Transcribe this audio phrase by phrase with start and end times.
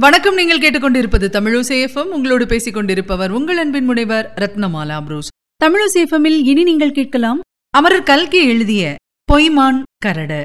[0.00, 0.34] வணக்கம்.
[0.34, 5.28] நீங்கள் கேட்டுக்கொண்டிருப்பது தமிழசேஃபம் உங்களோடு பேசிக் கொண்டிருப்பவர் உங்கள் அன்பின் முனைவர் ரத்னமாலா புரூஸ்.
[5.64, 7.40] தமிழசேஃபமில் இனி நீங்கள் கேட்கலாம்
[7.70, 8.94] அமரர் கல்கி எழுதிய
[9.32, 10.44] பொய்மான் கரடு.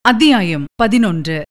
[0.00, 1.42] அத்தியாயம் பதினொன்று.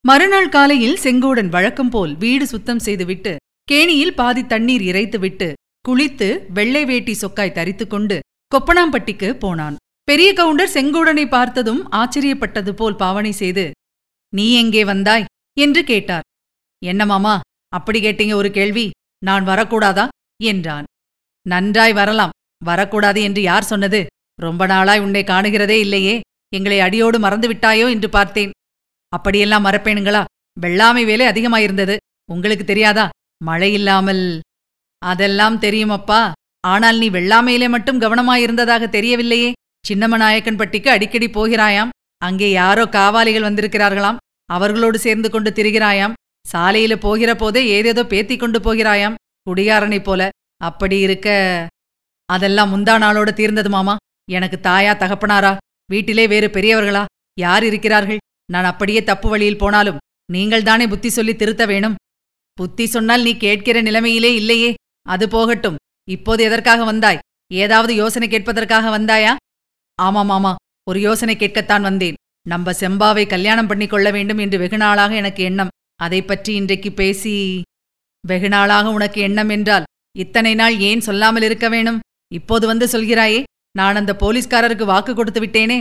[0.00, 5.52] மறுநாள் காலையில் செங்கோடன் வழக்கம் போல் வீடு சுத்தம் செய்துவிட்டு கேணியில் பாதி தண்ணீர் இறைத்துவிட்டு
[5.88, 8.18] குளித்து வெள்ளை வேட்டி சொக்காய் தரித்துக்கொண்டு
[8.52, 9.76] கொப்பனாம்பட்டிக்கு போனான்.
[10.04, 13.70] பெரிய கவுண்டர் செங்கோடனை பார்த்ததும் ஆச்சரியப்பட்டது போல் பாவனை செய்து
[14.28, 15.24] நீ எங்கே வந்தாய்?
[15.60, 16.21] என்று கேட்டார்.
[16.82, 18.90] என்ன மாமா அப்படி கேட்டீங்க ஒரு கேள்வி.
[19.24, 20.08] நான் வரக்கூடாதா?
[20.42, 20.84] என்றான்.
[21.46, 22.30] நன்றாய் வரலாம்.
[22.64, 24.06] வரக்கூடாது என்று யார் சொன்னது?
[24.40, 26.20] ரொம்ப நாளாய் உன்னை காணுகிறதே இல்லையே.
[26.54, 28.50] எங்களை அடியோடு மறந்து விட்டாயோ என்று பார்த்தேன்.
[29.08, 30.24] அப்படியெல்லாம் மறப்பேனுங்களா?
[30.60, 31.96] வெள்ளாமை வேலை அதிகமாயிருந்தது.
[32.32, 33.08] உங்களுக்கு தெரியாதா?
[33.44, 34.40] மழை இல்லாமல்.
[34.98, 36.32] அதெல்லாம் தெரியுமப்பா
[36.66, 39.52] ஆனால் நீ வெள்ளாமையிலே மட்டும் கவனமாயிருந்ததாக தெரியவில்லையே.
[39.88, 41.88] சின்னமநாயக்கன் பட்டிக்கு அடிக்கடி போகிறாயாம்.
[42.18, 44.16] அங்கே யாரோ காவாலிகள் வந்திருக்கிறார்களாம்.
[44.44, 46.12] அவர்களோடு சேர்ந்து கொண்டு திரிகிறாயாம்.
[46.52, 49.14] சாலையில போகிற போதே ஏதேதோ பேத்தி கொண்டு போகிறாயாம்.
[49.46, 50.28] குடியாரனை போல.
[50.56, 51.28] அப்படி இருக்க.
[52.28, 53.96] அதெல்லாம் முந்தா நாளோட தீர்ந்தது மாமா.
[54.30, 55.56] எனக்கு தாயா தகப்பனாரா?
[55.90, 57.04] வீட்டிலே வேறு பெரியவர்களா?
[57.38, 58.18] யார் இருக்கிறார்கள்?
[58.52, 60.00] நான் அப்படியே தப்பு வழியில் போனாலும்
[60.32, 61.94] நீங்கள் தானே புத்தி சொல்லி திருத்த வேணும்.
[62.52, 64.74] புத்தி சொன்னால் நீ கேட்கிற நிலைமையிலே இல்லையே.
[65.02, 65.76] அது போகட்டும்.
[66.08, 67.18] இப்போது எதற்காக வந்தாய்?
[67.52, 69.36] ஏதாவது யோசனை கேட்பதற்காக வந்தாயா?
[69.94, 70.54] ஆமாம் ஆமா
[70.88, 72.14] ஒரு யோசனை கேட்கத்தான் வந்தேன்.
[72.48, 75.72] நம்ம செம்பாவை கல்யாணம் பண்ணிக்கொள்ள வேண்டும் என்று வெகுநாளாக எனக்கு எண்ணம்.
[76.04, 77.32] அதை பற்றி இன்றைக்கு பேசி
[78.24, 79.88] வெகுநாளாக உனக்கு எண்ணம் என்றால்
[80.22, 82.00] இத்தனை நாள் ஏன் சொல்லாமல் இருக்க வேணும்?
[82.38, 83.40] இப்போது வந்து சொல்கிறாயே
[83.78, 85.78] நான் அந்த போலீஸ்காரருக்கு வாக்கு கொடுத்து விட்டேனே.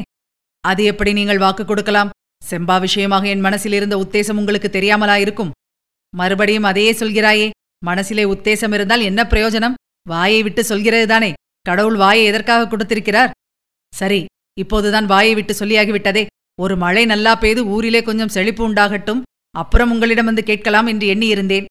[0.63, 2.11] அது எப்படி நீங்கள் வாக்கு கொடுக்கலாம்?
[2.49, 5.51] செம்பா விஷயமாக என் மனசில் இருந்த உத்தேசம் உங்களுக்கு தெரியாமலா இருக்கும்?
[6.13, 7.47] மறுபடியும் அதையே சொல்கிறாயே
[7.89, 9.77] மனசிலே உத்தேசம் இருந்தால் என்ன பிரயோஜனம்?
[10.05, 11.31] வாயை விட்டு சொல்கிறது தானே
[11.69, 13.33] கடவுள் வாயை எதற்காக கொடுத்திருக்கிறார்?
[13.93, 14.21] சரி
[14.57, 16.23] இப்போதுதான் வாயை விட்டு சொல்லியாகிவிட்டதே
[16.59, 19.21] ஒரு மழை நல்லா பெய்து ஊரிலே கொஞ்சம் செழிப்பு உண்டாகட்டும்.
[19.51, 21.65] அப்புறம் உங்களிடம் வந்து கேட்கலாம் என்று எண்ணியிருந்தேன்.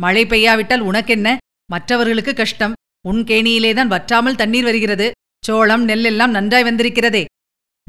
[0.00, 1.36] மழை பெய்யாவிட்டால் உனக்கென்ன?
[1.70, 2.72] மற்றவர்களுக்கு கஷ்டம்.
[3.08, 5.10] உன் கேணியிலேதான் வற்றாமல் தண்ணீர் வருகிறது.
[5.44, 7.24] சோளம் நெல் எல்லாம் நன்றாய் வந்திருக்கிறதே.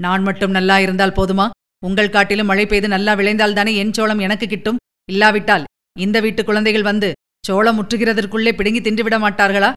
[0.02, 1.50] நான் மட்டும் நல்லா இருந்தால் போதுமா?
[1.86, 4.78] உங்கள் காட்டிலும் மழை பெய்து நல்லா விளைந்தால்தானே என் சோளம் எனக்கு கிட்டும்?
[5.12, 5.64] இல்லாவிட்டால்
[6.00, 7.12] இந்த வீட்டு குழந்தைகள் வந்து
[7.46, 9.74] சோளம் முற்றுகிறதற்குள்ளே பிடுங்கி தின்றுவிட மாட்டார்களா?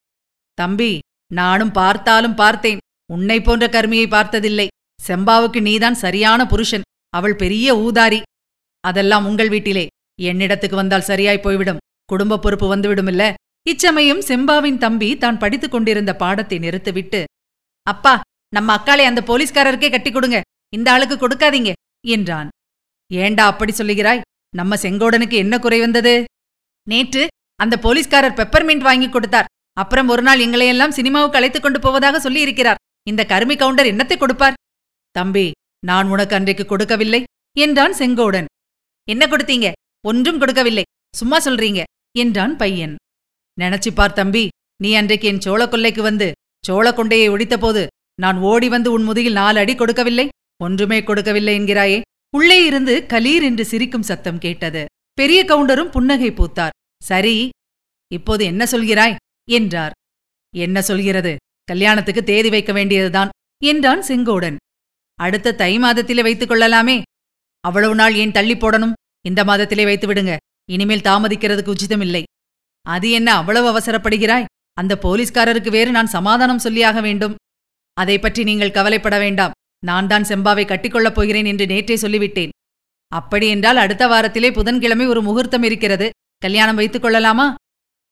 [0.54, 0.98] தம்பி
[1.32, 2.78] நானும் பார்த்தாலும் பார்த்தேன்.
[3.12, 4.68] உன்னை போன்ற கருமியை பார்த்ததில்லை.
[5.06, 6.82] செம்பாவுக்கு நீதான் சரியான புருஷன்.
[7.08, 8.22] அவள் பெரிய ஊதாரி.
[8.88, 9.86] அதெல்லாம் உங்கள் வீட்டிலே.
[10.22, 11.82] என்னிடத்துக்கு வந்தால் சரியாய் போய்விடும்.
[12.12, 13.24] குடும்ப பொறுப்பு வந்துவிடுமில்ல.
[13.66, 17.20] இச்சமயம் செம்பாவின் தம்பி தான் படித்துக் கொண்டிருந்த பாடத்தை நிறுத்திவிட்டு
[17.86, 18.12] அப்பா
[18.52, 20.38] நம்ம அக்காளை அந்த போலீஸ்காரருக்கே கட்டி கொடுங்க.
[20.76, 21.72] இந்த ஆளுக்கு கொடுக்காதீங்க
[22.06, 22.48] என்றான்.
[23.10, 24.22] ஏண்டா அப்படி சொல்லுகிறாய்?
[24.56, 26.14] நம்ம செங்கோடனுக்கு என்ன குறை வந்தது?
[26.86, 27.22] நேற்று
[27.60, 29.50] அந்த போலீஸ்காரர் பெப்பர்மின்ட் வாங்கி கொடுத்தார்.
[29.76, 32.80] அப்புறம் ஒரு நாள் எங்களையெல்லாம் சினிமாவுக்கு அழைத்துக் கொண்டு போவதாக சொல்லியிருக்கிறார்.
[33.08, 34.58] இந்த கருமி கவுண்டர் என்னத்தை கொடுப்பார்?
[35.10, 35.46] தம்பி
[35.86, 37.20] நான் உனக்கு அன்றைக்கு கொடுக்கவில்லை
[37.56, 38.48] என்றான் செங்கோடன்.
[39.08, 39.72] என்ன கொடுத்தீங்க?
[40.06, 40.82] ஒன்றும் கொடுக்கவில்லை.
[41.16, 41.82] சும்மா சொல்றீங்க.
[42.18, 42.96] என்றான் பையன்.
[43.60, 44.48] நினைச்சு பார் தம்பி
[44.82, 46.32] நீ அன்றைக்கு என் சோழ கொல்லைக்கு வந்து
[46.66, 47.86] சோழ கொண்டையை ஒடித்தபோது
[48.20, 50.28] நான் ஓடி வந்து உன் முதுகில் நாலு அடி கொடுக்கவில்லை?
[50.62, 52.00] ஒன்றுமே கொடுக்கவில்லை என்கிறாயே.
[52.36, 54.84] உள்ளே இருந்து கலீர் என்று சிரிக்கும் சத்தம் கேட்டது.
[55.12, 56.74] பெரிய கவுண்டரும் புன்னகை பூத்தார்.
[57.04, 57.48] சரி
[58.12, 59.16] இப்போது என்ன சொல்கிறாய்?
[59.50, 59.92] என்றார்.
[60.56, 61.36] என்ன சொல்கிறது?
[61.64, 63.28] கல்யாணத்துக்கு தேதி வைக்க வேண்டியதுதான்
[63.64, 64.56] என்றான் செங்கோடன்.
[65.14, 67.02] அடுத்த தை மாதத்திலே வைத்துக் கொள்ளலாமே.
[67.60, 68.95] அவ்வளவு நாள் ஏன் தள்ளி போடணும்?
[69.28, 70.32] இந்த மாதத்திலே வைத்து விடுங்க.
[70.70, 72.22] இனிமேல் தாமதிக்கிறதுக்கு உச்சிதமில்லை.
[72.86, 74.48] அது என்ன அவ்வளவு அவசரப்படுகிறாய்?
[74.72, 77.34] அந்த போலீஸ்காரருக்கு வேறு நான் சமாதானம் சொல்லியாக வேண்டும்.
[77.96, 79.54] அதை பற்றி நீங்கள் கவலைப்பட வேண்டாம்.
[79.84, 82.52] நான் தான் செம்பாவை கட்டிக்கொள்ளப் போகிறேன் என்று நேற்றே சொல்லிவிட்டேன்.
[83.12, 86.06] அப்படியென்றால் அடுத்த வாரத்திலே புதன்கிழமை ஒரு முகூர்த்தம் இருக்கிறது.
[86.38, 87.46] கல்யாணம் வைத்துக் கொள்ளலாமா?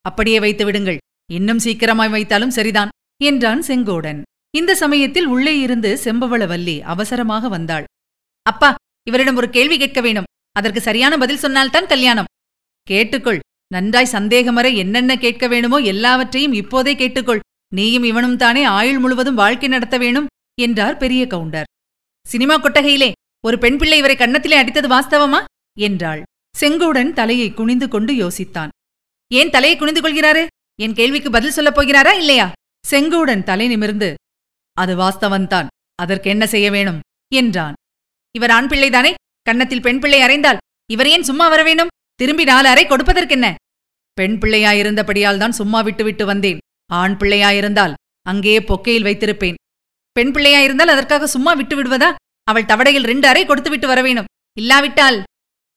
[0.05, 0.99] அப்படியே வைத்து விடுங்கள்.
[1.33, 2.93] இன்னும் சீக்கிரமாய் வைத்தாலும் சரிதான்
[3.23, 4.21] என்றான் செங்கோடன்.
[4.51, 7.87] இந்த சமயத்தில் உள்ளே இருந்து செம்பவளவல்லி அவசரமாக வந்தாள்.
[8.47, 8.71] அப்பா
[9.09, 10.29] இவரிடம் ஒரு கேள்வி கேட்க வேணும்.
[10.55, 12.25] அதற்கு சரியான பதில் சொன்னால்தான் கல்யாணம்.
[12.91, 13.39] கேட்டுக்கொள்.
[13.67, 17.39] நன்றாய் சந்தேகமற என்னென்ன கேட்க வேணுமோ எல்லாவற்றையும் இப்போதே கேட்டுக்கொள்.
[17.75, 20.27] நீயும் இவனும் தானே ஆயுள் முழுவதும் வாழ்க்கை நடத்த வேணும்
[20.61, 21.65] என்றார் பெரிய கவுண்டர்.
[22.27, 23.13] சினிமா கொட்டகையிலே
[23.45, 25.45] ஒரு பெண் பிள்ளை இவரை கன்னத்திலே அடித்தது வாஸ்தவமா?
[25.81, 26.23] என்றாள்.
[26.61, 28.69] செங்குடன் தலையை குனிந்து கொண்டு யோசித்தான்.
[29.33, 30.47] ஏன் தலையை குனிந்து கொள்கிறாரு?
[30.81, 32.53] என் கேள்விக்கு பதில் சொல்லப் போகிறாரா இல்லையா?
[32.91, 34.15] செங்குடன் தலை நிமிர்ந்து
[34.73, 35.67] அது வாஸ்தவன்தான்.
[35.95, 37.01] அதற்கு என்ன செய்ய வேணும்?
[37.35, 37.75] என்றான்.
[38.37, 39.15] இவர் ஆண் பிள்ளைதானே
[39.49, 40.61] கன்னத்தில் பெண் பிள்ளை அறைந்தால்
[40.93, 41.91] இவர் ஏன் சும்மா வர வேண்டும்?
[42.15, 43.55] திரும்பி நாலு அறை கொடுப்பதற்கென்ன?
[44.13, 46.59] பெண் பிள்ளையாயிருந்தபடியால் தான் சும்மா விட்டுவிட்டு வந்தேன்.
[46.93, 49.55] ஆண் பிள்ளையாயிருந்தால் அங்கேயே பொக்கையில் வைத்திருப்பேன்.
[50.13, 52.15] பெண் பிள்ளையாயிருந்தால் அதற்காக சும்மா விட்டு விடுவதா?
[52.45, 55.23] அவள் தவடையில் ரெண்டு அறை கொடுத்து விட்டு வரவேணும் இல்லாவிட்டால்?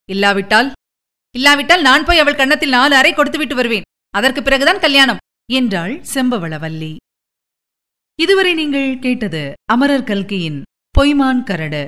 [0.10, 0.72] இல்லாவிட்டால்?
[1.36, 3.88] இல்லாவிட்டால் நான் போய் அவள் கன்னத்தில் நாலு அறை கொடுத்து விட்டு வருவேன்.
[4.10, 5.22] அதற்கு பிறகுதான் கல்யாணம்.
[5.54, 6.96] என்றாள் செம்பவளவல்லி.
[8.20, 10.62] இதுவரை நீங்கள் கேட்டது அமரர் கல்கியின்
[11.00, 11.88] பொய்மான் கரடு.